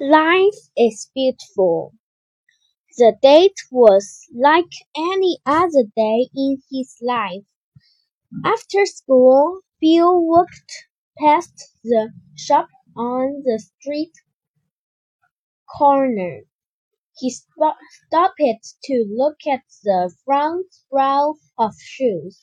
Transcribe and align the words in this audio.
Life 0.00 0.70
is 0.76 1.10
beautiful. 1.14 1.92
The 2.98 3.16
date 3.22 3.58
was 3.70 4.26
like 4.34 4.70
any 4.96 5.40
other 5.46 5.84
day 5.96 6.28
in 6.34 6.62
his 6.70 6.96
life. 7.02 7.44
After 8.44 8.86
school, 8.86 9.60
Bill 9.80 10.20
walked 10.20 10.72
past 11.18 11.72
the 11.84 12.12
shop 12.36 12.68
on 12.96 13.42
the 13.44 13.58
street 13.58 14.12
corner. 15.78 16.40
He 17.18 17.30
stopped 17.30 17.80
to 18.84 19.06
look 19.08 19.38
at 19.46 19.62
the 19.84 20.14
front 20.24 20.66
row 20.92 21.36
of 21.58 21.74
shoes, 21.80 22.42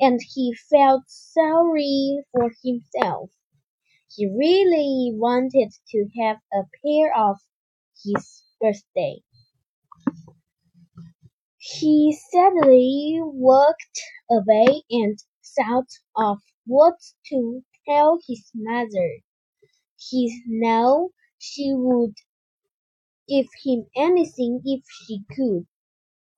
and 0.00 0.20
he 0.22 0.54
felt 0.70 1.04
sorry 1.08 2.24
for 2.32 2.52
himself. 2.64 3.30
He 4.14 4.26
really 4.26 5.12
wanted 5.16 5.72
to 5.90 6.08
have 6.20 6.38
a 6.52 6.64
pair 6.84 7.16
of 7.18 7.38
his 8.04 8.44
birthday. 8.60 9.22
He 11.58 12.12
sadly 12.30 13.18
walked 13.22 14.00
away 14.30 14.82
and 14.90 15.18
thought 15.56 15.88
of 16.16 16.38
what 16.66 16.98
to 17.28 17.64
tell 17.88 18.18
his 18.28 18.50
mother. 18.54 19.20
He 19.98 20.42
knew 20.46 21.12
she 21.38 21.74
would 21.74 22.14
give 23.28 23.48
him 23.64 23.86
anything 23.96 24.62
if 24.64 24.84
she 25.06 25.24
could, 25.36 25.66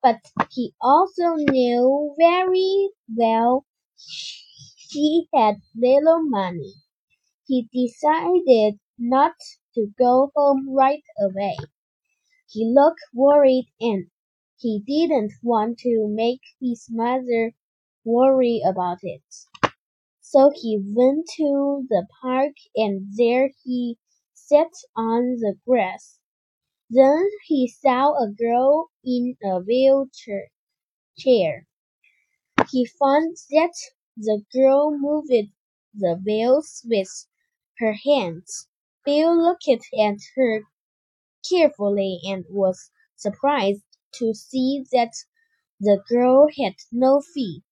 but 0.03 0.21
he 0.51 0.75
also 0.81 1.35
knew 1.37 2.15
very 2.19 2.91
well 3.17 3.67
she 3.99 5.29
had 5.35 5.57
little 5.77 6.23
money. 6.25 6.75
He 7.47 7.69
decided 7.73 8.81
not 8.99 9.35
to 9.75 9.89
go 9.99 10.33
home 10.37 10.69
right 10.75 11.05
away. 11.21 11.57
He 12.51 12.65
looked 12.67 13.03
worried 13.15 13.69
and 13.81 14.11
he 14.59 14.81
didn't 14.87 15.33
want 15.43 15.79
to 15.81 16.09
make 16.09 16.41
his 16.61 16.89
mother 16.91 17.53
worry 18.05 18.63
about 18.67 18.99
it. 19.03 19.23
So 20.21 20.51
he 20.55 20.79
went 20.85 21.29
to 21.37 21.87
the 21.89 22.07
park 22.23 22.55
and 22.77 23.09
there 23.17 23.51
he 23.65 23.99
sat 24.35 24.73
on 24.97 25.37
the 25.41 25.57
grass. 25.67 26.19
Then 26.91 27.29
he 27.47 27.69
saw 27.69 28.15
a 28.15 28.31
girl 28.31 28.91
in 29.05 29.37
a 29.45 29.61
wheelchair. 29.61 30.51
He 32.71 32.85
found 32.87 33.37
that 33.51 33.75
the 34.17 34.43
girl 34.53 34.99
moved 34.99 35.31
the 35.95 36.21
wheels 36.27 36.83
with 36.85 37.27
her 37.79 37.95
hands. 37.95 38.69
Bill 39.05 39.37
looked 39.37 39.69
at 39.69 39.81
her 40.37 40.63
carefully 41.49 42.21
and 42.25 42.45
was 42.51 42.91
surprised 43.17 43.85
to 44.15 44.35
see 44.35 44.85
that 44.93 45.13
the 45.81 46.03
girl 46.09 46.49
had 46.59 46.77
no 46.93 47.21
feet. 47.21 47.65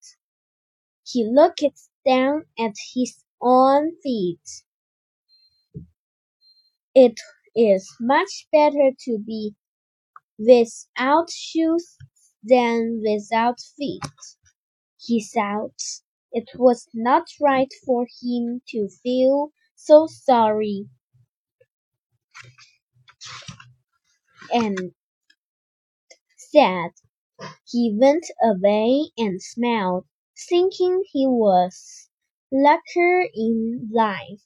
He 1.06 1.24
looked 1.24 1.62
down 2.04 2.46
at 2.58 2.74
his 2.92 3.22
own 3.40 3.94
feet. 4.02 4.64
It 6.94 7.20
is 7.54 7.94
much 8.00 8.48
better 8.50 8.92
to 9.04 9.18
be 9.18 9.54
without 10.38 11.30
shoes 11.30 11.96
than 12.42 13.02
without 13.04 13.60
feet, 13.60 14.02
he 14.98 15.22
thought. 15.22 15.80
It 16.32 16.48
was 16.56 16.88
not 16.94 17.28
right 17.40 17.72
for 17.84 18.06
him 18.22 18.62
to 18.68 18.88
feel 18.88 19.52
so 19.84 20.06
sorry 20.06 20.88
and 24.52 24.92
sad. 26.36 26.90
He 27.66 27.96
went 27.98 28.26
away 28.42 29.10
and 29.18 29.42
smiled, 29.42 30.06
thinking 30.48 31.04
he 31.10 31.26
was 31.26 32.10
luckier 32.52 33.22
in 33.34 33.90
life 33.92 34.42